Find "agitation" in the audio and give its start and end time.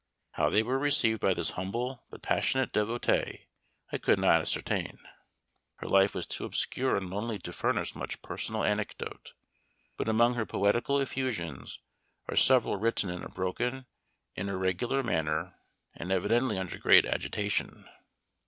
17.05-17.87